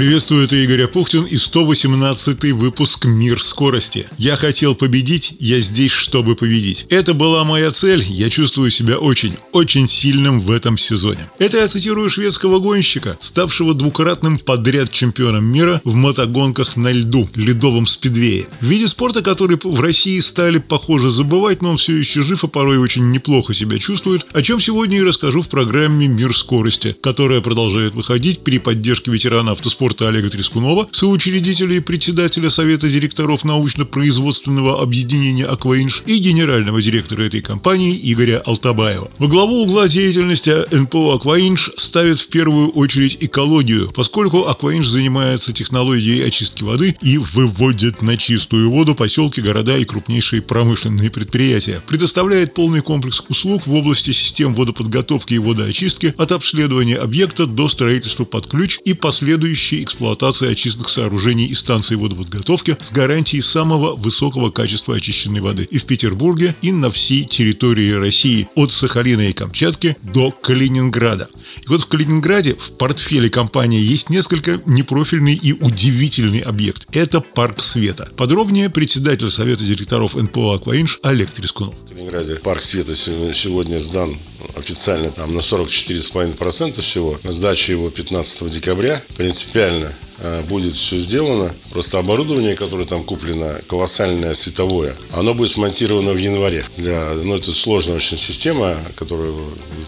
[0.00, 4.08] Приветствую, это Игорь Апухтин и 118 выпуск «Мир скорости».
[4.16, 6.86] Я хотел победить, я здесь, чтобы победить.
[6.88, 11.28] Это была моя цель, я чувствую себя очень, очень сильным в этом сезоне.
[11.38, 17.86] Это я цитирую шведского гонщика, ставшего двукратным подряд чемпионом мира в мотогонках на льду, ледовом
[17.86, 18.46] спидвее.
[18.62, 22.48] В виде спорта, который в России стали, похоже, забывать, но он все еще жив и
[22.48, 27.42] порой очень неплохо себя чувствует, о чем сегодня и расскажу в программе «Мир скорости», которая
[27.42, 34.80] продолжает выходить при поддержке ветерана автоспорта спорта Олега Трескунова, соучредителя и председателя Совета директоров научно-производственного
[34.82, 39.10] объединения «Акваинж» и генерального директора этой компании Игоря Алтабаева.
[39.18, 46.24] Во главу угла деятельности НПО «Акваинж» ставит в первую очередь экологию, поскольку «Акваинж» занимается технологией
[46.24, 51.82] очистки воды и выводит на чистую воду поселки, города и крупнейшие промышленные предприятия.
[51.88, 58.24] Предоставляет полный комплекс услуг в области систем водоподготовки и водоочистки от обследования объекта до строительства
[58.24, 64.50] под ключ и последующей последующей эксплуатации очистных сооружений и станций водоподготовки с гарантией самого высокого
[64.50, 69.96] качества очищенной воды и в Петербурге, и на всей территории России, от Сахалина и Камчатки
[70.02, 71.28] до Калининграда.
[71.70, 76.88] Вот в Калининграде в портфеле компании есть несколько непрофильный и удивительный объект.
[76.90, 78.08] Это парк света.
[78.16, 81.76] Подробнее председатель Совета директоров НПО «Акваинж» Олег Трескунов.
[81.84, 84.16] В Калининграде парк света сегодня сдан
[84.56, 87.16] официально там на 44,5% всего.
[87.22, 89.00] Сдача его 15 декабря.
[89.16, 91.50] Принципиально Э, будет все сделано.
[91.70, 96.64] Просто оборудование, которое там куплено, колоссальное световое, оно будет смонтировано в январе.
[96.76, 99.32] Для, ну, это сложная очень система, которая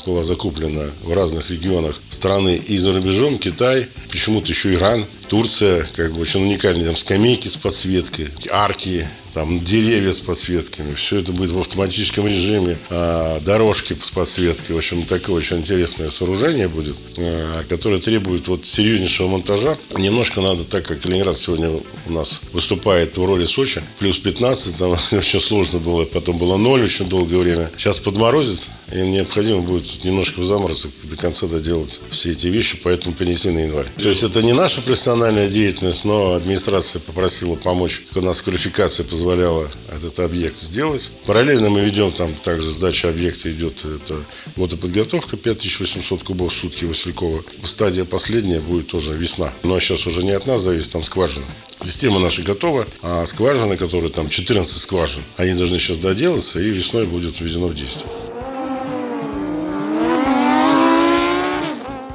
[0.06, 6.12] была закуплена в разных регионах страны и за рубежом, Китай, почему-то еще Иран, Турция, как
[6.12, 11.52] бы очень уникальные, там скамейки с подсветкой, арки, там деревья с подсветками, все это будет
[11.52, 17.64] в автоматическом режиме, а, дорожки с подсветкой, в общем, такое очень интересное сооружение будет, а,
[17.68, 19.78] которое требует вот серьезнейшего монтажа.
[19.96, 21.70] Немножко надо, так как Калининград сегодня
[22.06, 26.82] у нас выступает в роли Сочи, плюс 15, там очень сложно было, потом было 0
[26.82, 27.70] очень долгое время.
[27.76, 33.14] Сейчас подморозит, и необходимо будет немножко в заморозок до конца доделать все эти вещи, поэтому
[33.14, 33.86] перенесли на январь.
[33.96, 39.68] То есть это не наша профессиональная деятельность, но администрация попросила помочь, у нас квалификация позволяла
[39.90, 41.12] этот объект сделать.
[41.26, 44.16] Параллельно мы ведем там также сдача объекта идет это
[44.56, 47.42] водоподготовка 5800 кубов в сутки Василькова.
[47.64, 49.52] Стадия последняя будет тоже весна.
[49.62, 51.46] Но сейчас уже не от нас зависит, там скважина.
[51.84, 57.06] Система наша готова, а скважины, которые там 14 скважин, они должны сейчас доделаться и весной
[57.06, 58.10] будет введено в действие.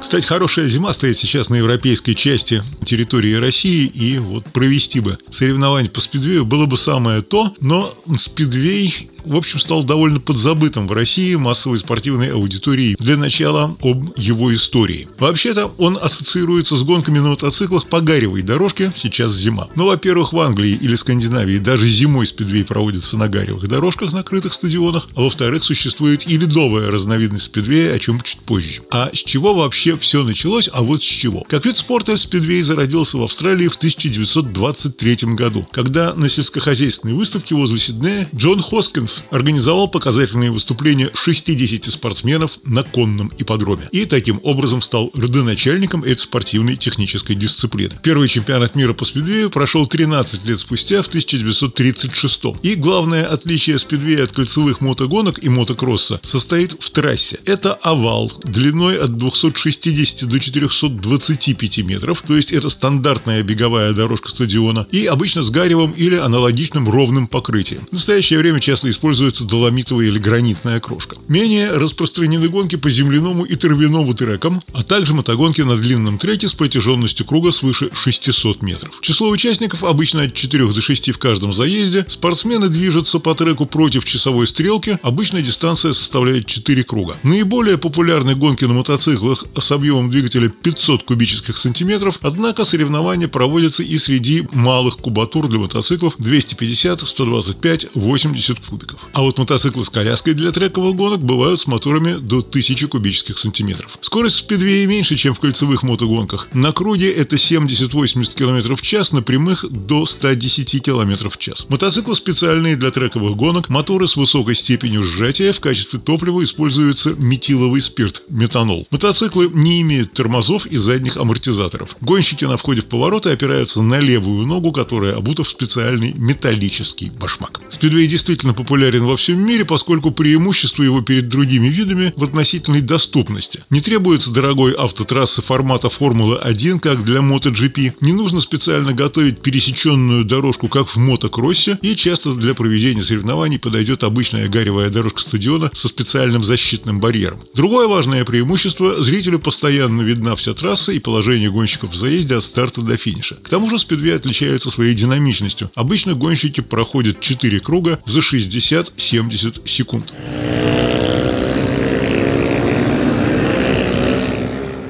[0.00, 5.90] Кстати, хорошая зима стоит сейчас на европейской части территории России, и вот провести бы соревнования
[5.90, 11.34] по спидвею было бы самое то, но спидвей в общем, стал довольно подзабытым в России
[11.34, 12.96] массовой спортивной аудиторией.
[12.98, 15.08] Для начала об его истории.
[15.18, 19.68] Вообще-то он ассоциируется с гонками на мотоциклах по гаревой дорожке, сейчас зима.
[19.74, 24.54] Но, во-первых, в Англии или Скандинавии даже зимой спидвей проводится на гаревых дорожках на крытых
[24.54, 28.82] стадионах, а во-вторых, существует и ледовая разновидность спидвея, о чем чуть позже.
[28.90, 30.70] А с чего вообще все началось?
[30.72, 31.44] А вот с чего.
[31.48, 37.78] Как вид спорта спидвей зародился в Австралии в 1923 году, когда на сельскохозяйственной выставке возле
[37.78, 45.10] Сиднея Джон Хоскинс организовал показательные выступления 60 спортсменов на конном ипподроме и таким образом стал
[45.14, 47.94] родоначальником этой спортивной технической дисциплины.
[48.02, 54.24] Первый чемпионат мира по спидвею прошел 13 лет спустя, в 1936 И главное отличие спидвея
[54.24, 57.38] от кольцевых мотогонок и мотокросса состоит в трассе.
[57.44, 64.86] Это овал длиной от 260 до 425 метров, то есть это стандартная беговая дорожка стадиона,
[64.90, 67.86] и обычно с гаревым или аналогичным ровным покрытием.
[67.90, 71.16] В настоящее время часто используется доломитовая или гранитная крошка.
[71.28, 76.54] Менее распространены гонки по земляному и травяному трекам, а также мотогонки на длинном треке с
[76.54, 78.98] протяженностью круга свыше 600 метров.
[79.00, 82.04] Число участников обычно от 4 до 6 в каждом заезде.
[82.08, 84.98] Спортсмены движутся по треку против часовой стрелки.
[85.02, 87.16] Обычно дистанция составляет 4 круга.
[87.22, 93.96] Наиболее популярны гонки на мотоциклах с объемом двигателя 500 кубических сантиметров, однако соревнования проводятся и
[93.98, 98.87] среди малых кубатур для мотоциклов 250, 125, 80 кубиков.
[98.88, 99.08] Кубиков.
[99.12, 103.98] А вот мотоциклы с коляской для трековых гонок бывают с моторами до 1000 кубических сантиметров.
[104.00, 106.48] Скорость в спидвее меньше, чем в кольцевых мотогонках.
[106.52, 111.66] На круге это 70-80 км в час, на прямых до 110 км в час.
[111.68, 117.80] Мотоциклы специальные для трековых гонок, моторы с высокой степенью сжатия, в качестве топлива используется метиловый
[117.80, 118.86] спирт, метанол.
[118.90, 121.96] Мотоциклы не имеют тормозов и задних амортизаторов.
[122.00, 127.60] Гонщики на входе в повороты опираются на левую ногу, которая обута в специальный металлический башмак.
[127.70, 133.64] Спидвей действительно популярен во всем мире, поскольку преимущество его перед другими видами в относительной доступности.
[133.70, 137.94] Не требуется дорогой автотрассы формата Формулы-1, как для MotoGP.
[138.00, 144.04] Не нужно специально готовить пересеченную дорожку, как в мотокроссе, и часто для проведения соревнований подойдет
[144.04, 147.40] обычная гаревая дорожка стадиона со специальным защитным барьером.
[147.54, 152.82] Другое важное преимущество– зрителю постоянно видна вся трасса и положение гонщиков в заезде от старта
[152.82, 153.34] до финиша.
[153.36, 155.70] К тому же спидвей отличается своей динамичностью.
[155.74, 158.22] Обычно гонщики проходят 4 круга за
[158.68, 160.12] 60-70 секунд.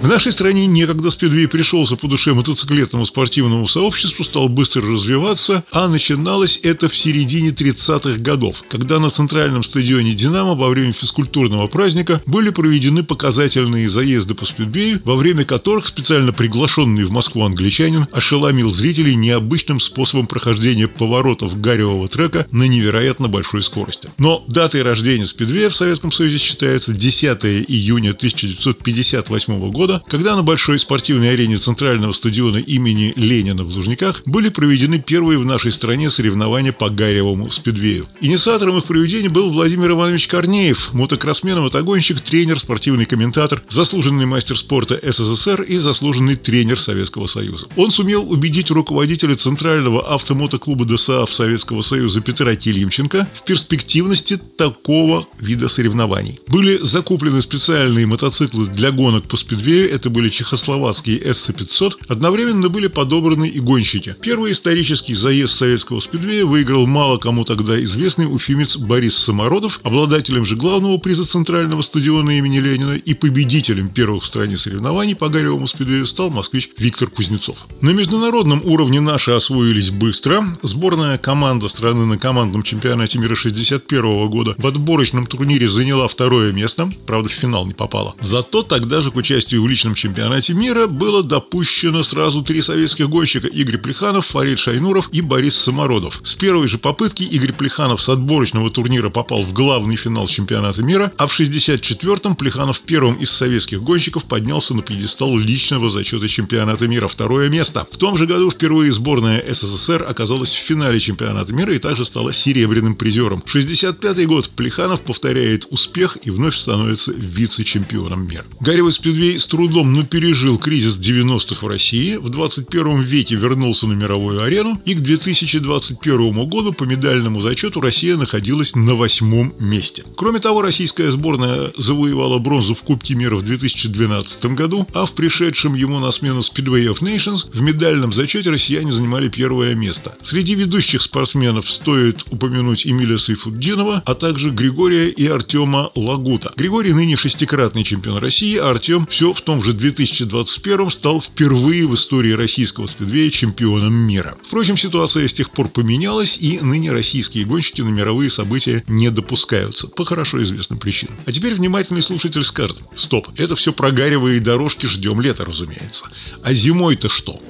[0.01, 5.89] В нашей стране некогда спидвей пришелся по душе мотоциклетному спортивному сообществу, стал быстро развиваться, а
[5.89, 12.23] начиналось это в середине 30-х годов, когда на центральном стадионе «Динамо» во время физкультурного праздника
[12.27, 18.71] были проведены показательные заезды по спидвею, во время которых специально приглашенный в Москву англичанин ошеломил
[18.71, 24.11] зрителей необычным способом прохождения поворотов гаревого трека на невероятно большой скорости.
[24.17, 30.43] Но датой рождения спидвея в Советском Союзе считается 10 июня 1958 года, года, когда на
[30.43, 36.11] большой спортивной арене центрального стадиона имени Ленина в Лужниках были проведены первые в нашей стране
[36.11, 38.07] соревнования по Гаревому спидвею.
[38.21, 45.01] Инициатором их проведения был Владимир Иванович Корнеев, мотокроссмен, мотогонщик, тренер, спортивный комментатор, заслуженный мастер спорта
[45.03, 47.67] СССР и заслуженный тренер Советского Союза.
[47.77, 55.69] Он сумел убедить руководителя Центрального автомотоклуба ДСАФ Советского Союза Петра Тильемченко в перспективности такого вида
[55.69, 56.39] соревнований.
[56.49, 62.89] Были закуплены специальные мотоциклы для гонок по спидвею Москве это были чехословацкие СЦ-500, одновременно были
[62.89, 64.17] подобраны и гонщики.
[64.21, 70.57] Первый исторический заезд советского спидвея выиграл мало кому тогда известный уфимец Борис Самородов, обладателем же
[70.57, 76.07] главного приза центрального стадиона имени Ленина и победителем первых в стране соревнований по Гаревому спидвею
[76.07, 77.67] стал москвич Виктор Кузнецов.
[77.81, 80.45] На международном уровне наши освоились быстро.
[80.63, 86.91] Сборная команда страны на командном чемпионате мира 61 года в отборочном турнире заняла второе место,
[87.07, 88.17] правда в финал не попала.
[88.21, 93.47] Зато тогда же к участию в личном чемпионате мира было допущено сразу три советских гонщика
[93.47, 96.21] Игорь Плеханов, Фарид Шайнуров и Борис Самородов.
[96.25, 101.13] С первой же попытки Игорь Плеханов с отборочного турнира попал в главный финал чемпионата мира,
[101.17, 107.09] а в 64-м Плеханов первым из советских гонщиков поднялся на пьедестал личного зачета чемпионата мира.
[107.09, 107.87] Второе место.
[107.91, 112.33] В том же году впервые сборная СССР оказалась в финале чемпионата мира и также стала
[112.33, 113.43] серебряным призером.
[113.47, 118.45] 65-й год Плеханов повторяет успех и вновь становится вице-чемпионом мира.
[118.61, 123.95] Гарри Спидвей с трудом, но пережил кризис 90-х в России, в 21 веке вернулся на
[123.95, 130.05] мировую арену, и к 2021 году по медальному зачету Россия находилась на восьмом месте.
[130.17, 135.75] Кроме того, российская сборная завоевала бронзу в Кубке мира в 2012 году, а в пришедшем
[135.75, 140.15] ему на смену Speedway of Nations в медальном зачете россияне занимали первое место.
[140.23, 146.53] Среди ведущих спортсменов стоит упомянуть Эмилия Сайфуддинова, а также Григория и Артема Лагута.
[146.57, 151.95] Григорий ныне шестикратный чемпион России, а Артем все в том же 2021 стал впервые в
[151.95, 154.37] истории российского спидвея чемпионом мира.
[154.47, 159.87] Впрочем, ситуация с тех пор поменялась, и ныне российские гонщики на мировые события не допускаются,
[159.87, 161.17] по хорошо известным причинам.
[161.25, 166.11] А теперь внимательный слушатель скажет, стоп, это все про гаревые дорожки, ждем лета, разумеется.
[166.43, 167.41] А зимой-то что?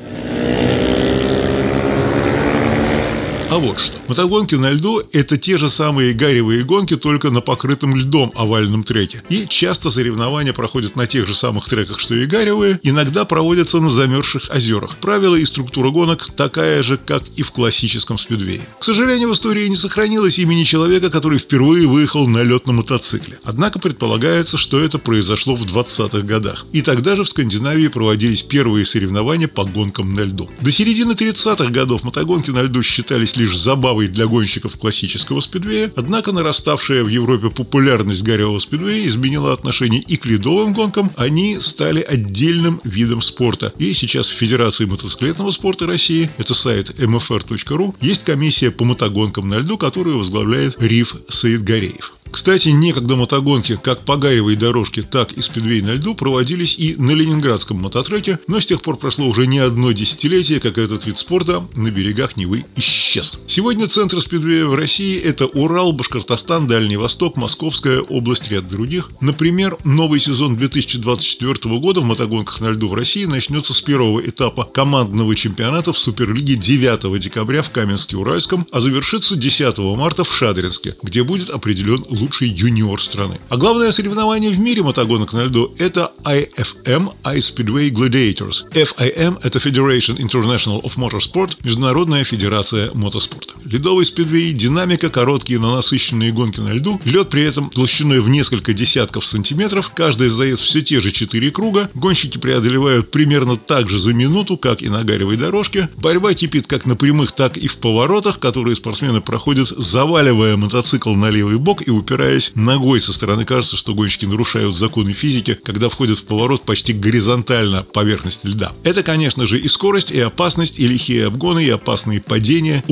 [3.58, 3.94] Вот что.
[4.06, 9.20] Мотогонки на льду– это те же самые гаревые гонки, только на покрытом льдом овальном треке.
[9.28, 13.88] И часто соревнования проходят на тех же самых треках, что и гаревые, иногда проводятся на
[13.88, 14.98] замерзших озерах.
[14.98, 18.60] Правила и структура гонок такая же, как и в классическом спидвее.
[18.78, 23.40] К сожалению, в истории не сохранилось имени человека, который впервые выехал на лед на мотоцикле.
[23.42, 26.64] Однако предполагается, что это произошло в 20-х годах.
[26.72, 30.48] И тогда же в Скандинавии проводились первые соревнования по гонкам на льду.
[30.60, 36.32] До середины 30-х годов мотогонки на льду считались лишь забавой для гонщиков классического спидвея, однако
[36.32, 42.80] нараставшая в Европе популярность гаревого спидвея изменила отношение и к ледовым гонкам, они стали отдельным
[42.84, 43.72] видом спорта.
[43.78, 49.58] И сейчас в Федерации мотоциклетного спорта России, это сайт mfr.ru, есть комиссия по мотогонкам на
[49.58, 52.17] льду, которую возглавляет Риф Саидгареев.
[52.30, 57.12] Кстати, некогда мотогонки как по гаревой дорожке, так и спидвей на льду проводились и на
[57.12, 61.62] ленинградском мототреке, но с тех пор прошло уже не одно десятилетие, как этот вид спорта
[61.74, 63.38] на берегах Невы исчез.
[63.46, 69.10] Сегодня центр спидвея в России– это Урал, Башкортостан, Дальний Восток, Московская область, ряд других.
[69.20, 74.64] Например, новый сезон 2024 года в мотогонках на льду в России начнется с первого этапа
[74.64, 81.22] командного чемпионата в Суперлиге 9 декабря в Каменске-Уральском, а завершится 10 марта в Шадринске, где
[81.22, 83.38] будет определен лучший юниор страны.
[83.48, 88.64] А главное соревнование в мире мотогонок на льду– это IFM Ice Speedway Gladiators.
[88.72, 93.54] FIM– это Federation International of Motorsport, Международная федерация мотоспорта.
[93.70, 98.72] Ледовый спидвей, динамика, короткие, но насыщенные гонки на льду, лед при этом толщиной в несколько
[98.72, 104.14] десятков сантиметров, каждый сдает все те же четыре круга, гонщики преодолевают примерно так же за
[104.14, 108.38] минуту, как и на гаревой дорожке, борьба кипит как на прямых, так и в поворотах,
[108.38, 113.02] которые спортсмены проходят, заваливая мотоцикл на левый бок и упираясь ногой.
[113.02, 118.46] Со стороны кажется, что гонщики нарушают законы физики, когда входят в поворот почти горизонтально поверхности
[118.46, 118.72] льда.
[118.82, 122.82] Это, конечно же, и скорость, и опасность, и лихие обгоны, и опасные падения,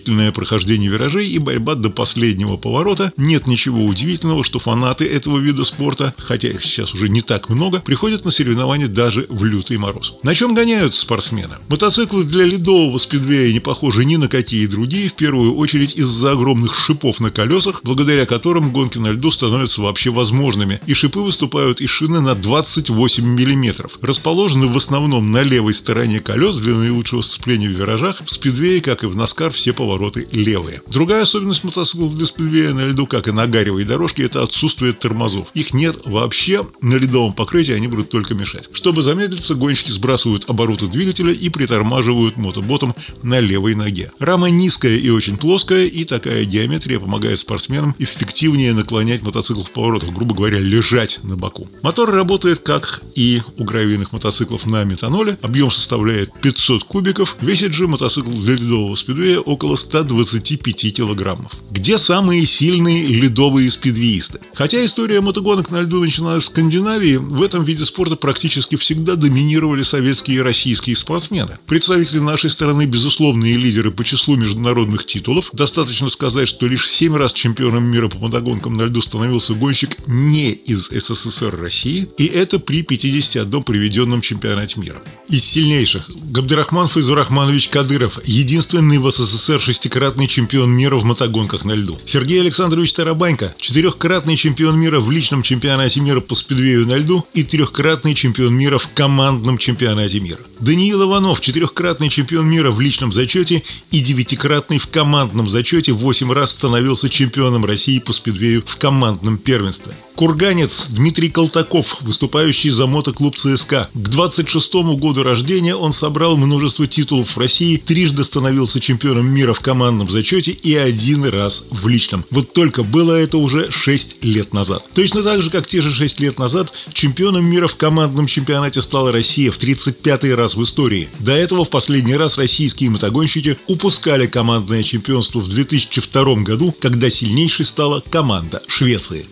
[0.00, 3.12] умопомрачительное прохождение виражей и борьба до последнего поворота.
[3.16, 7.80] Нет ничего удивительного, что фанаты этого вида спорта, хотя их сейчас уже не так много,
[7.80, 10.14] приходят на соревнования даже в лютый мороз.
[10.22, 11.56] На чем гоняются спортсмены?
[11.68, 16.74] Мотоциклы для ледового спидвея не похожи ни на какие другие, в первую очередь из-за огромных
[16.74, 21.90] шипов на колесах, благодаря которым гонки на льду становятся вообще возможными, и шипы выступают из
[21.90, 23.88] шины на 28 мм.
[24.00, 28.22] Расположены в основном на левой стороне колес для наилучшего сцепления в виражах.
[28.24, 30.82] В спидвее, как и в Наскар, все повороты левые.
[30.88, 35.48] Другая особенность мотоциклов для спидвея на льду, как и на гаревой дорожке, это отсутствие тормозов.
[35.54, 38.68] Их нет вообще, на ледовом покрытии они будут только мешать.
[38.74, 44.12] Чтобы замедлиться, гонщики сбрасывают обороты двигателя и притормаживают мотоботом на левой ноге.
[44.18, 50.10] Рама низкая и очень плоская, и такая геометрия помогает спортсменам эффективнее наклонять мотоцикл в поворотах,
[50.10, 51.66] грубо говоря, лежать на боку.
[51.82, 55.38] Мотор работает как и у гравийных мотоциклов на метаноле.
[55.40, 61.52] Объем составляет 500 кубиков, весит же мотоцикл для ледового спидвея около 125 килограммов.
[61.70, 64.40] Где самые сильные ледовые спидвеисты?
[64.54, 69.82] Хотя история мотогонок на льду начиналась в Скандинавии, в этом виде спорта практически всегда доминировали
[69.82, 71.58] советские и российские спортсмены.
[71.66, 75.50] Представители нашей страны безусловные лидеры по числу международных титулов.
[75.52, 80.50] Достаточно сказать, что лишь 7 раз чемпионом мира по мотогонкам на льду становился гонщик не
[80.50, 85.00] из СССР России, и это при 51 приведенном чемпионате мира.
[85.30, 91.98] Из сильнейших Габдирахман Файзурахманович Кадыров, единственный в СССР шестикратный чемпион мира в мотогонках на льду.
[92.04, 97.44] Сергей Александрович Тарабанько, четырехкратный чемпион мира в личном чемпионате мира по спидвею на льду и
[97.44, 100.38] трехкратный чемпион мира в командном чемпионате мира.
[100.58, 106.50] Даниил Иванов, четырехкратный чемпион мира в личном зачете и девятикратный в командном зачете, восемь раз
[106.50, 109.94] становился чемпионом России по спидвею в командном первенстве.
[110.20, 113.88] Курганец Дмитрий Колтаков, выступающий за мотоклуб ЦСКА.
[113.94, 119.60] К 26 году рождения он собрал множество титулов в России, трижды становился чемпионом мира в
[119.60, 122.24] командном зачете и один раз в личном.
[122.30, 124.84] Вот только было это уже 6 лет назад.
[124.94, 129.12] Точно так же, как те же 6 лет назад, чемпионом мира в командном чемпионате стала
[129.12, 131.08] Россия в 35-й раз в истории.
[131.18, 137.64] До этого в последний раз российские мотогонщики упускали командное чемпионство в 2002 году, когда сильнейшей
[137.64, 139.26] стала команда Швеции.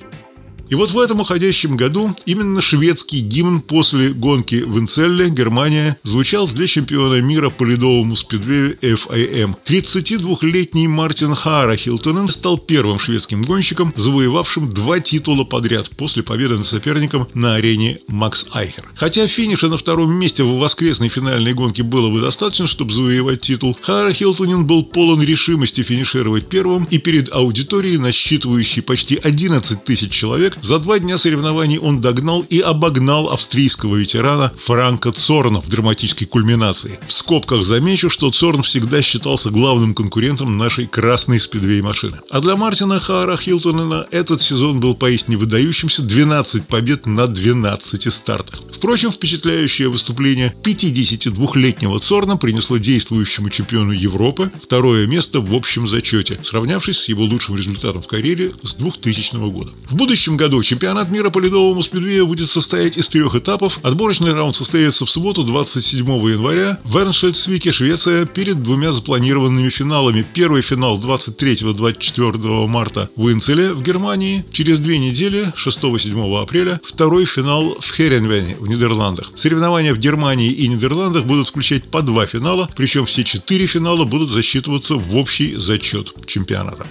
[0.69, 6.47] И вот в этом уходящем году именно шведский гимн после гонки в Инцелле, Германия, звучал
[6.47, 9.55] для чемпиона мира по ледовому спидвею FIM.
[9.65, 16.67] 32-летний Мартин Хара Хилтонен стал первым шведским гонщиком, завоевавшим два титула подряд после победы над
[16.67, 18.85] соперником на арене Макс Айхер.
[18.95, 23.77] Хотя финиша на втором месте в воскресной финальной гонке было бы достаточно, чтобы завоевать титул,
[23.81, 30.58] Хара Хилтонен был полон решимости финишировать первым и перед аудиторией, насчитывающей почти 11 тысяч человек,
[30.63, 36.99] за два дня соревнований он догнал и обогнал австрийского ветерана Франка Цорна в драматической кульминации.
[37.07, 42.19] В скобках замечу, что Цорн всегда считался главным конкурентом нашей красной спидвей машины.
[42.31, 48.61] А для Мартина Хаара Хилтонена этот сезон был поистине выдающимся 12 побед на 12 стартах.
[48.73, 56.99] Впрочем, впечатляющее выступление 52-летнего Цорна принесло действующему чемпиону Европы второе место в общем зачете, сравнявшись
[56.99, 59.71] с его лучшим результатом в карьере с 2000 года.
[59.91, 63.79] В будущем году чемпионат мира по ледовому спидвею будет состоять из трех этапов.
[63.83, 70.27] Отборочный раунд состоится в субботу 27 января в Эрншельдсвике, Швеция, перед двумя запланированными финалами.
[70.35, 77.77] Первый финал 23-24 марта в Инцеле в Германии, через две недели 6-7 апреля второй финал
[77.81, 79.33] в Херенвене в Нидерландах.
[79.35, 84.31] Соревнования в Германии и Нидерландах будут включать по два финала, причем все четыре финала будут
[84.31, 86.87] засчитываться в общий зачет чемпионата.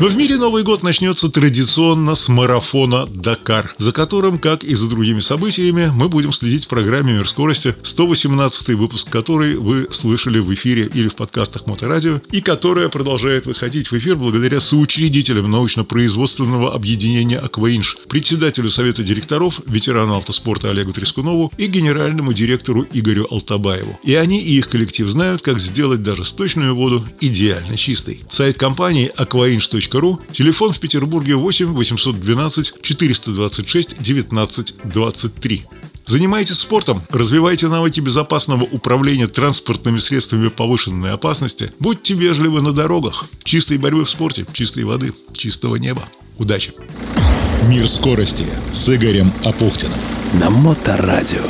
[0.00, 4.88] Но в мире Новый год начнется традиционно с марафона «Дакар», за которым, как и за
[4.88, 10.54] другими событиями, мы будем следить в программе «Мир скорости», 118 выпуск которой вы слышали в
[10.54, 17.36] эфире или в подкастах Моторадио, и которая продолжает выходить в эфир благодаря соучредителям научно-производственного объединения
[17.36, 24.00] «Акваинж», председателю Совета директоров, ветерану автоспорта Олегу Трескунову и генеральному директору Игорю Алтабаеву.
[24.02, 28.22] И они и их коллектив знают, как сделать даже сточную воду идеально чистой.
[28.30, 35.66] Сайт компании aquainch.com ру, телефон в Петербурге 8 812 426 19 23.
[36.06, 43.78] Занимайтесь спортом, развивайте навыки безопасного управления транспортными средствами повышенной опасности, будьте вежливы на дорогах, чистой
[43.78, 46.02] борьбы в спорте, чистой воды, чистого неба.
[46.38, 46.72] Удачи!
[47.68, 49.98] Мир скорости с Игорем Апухтиным.
[50.40, 51.44] На Моторадио.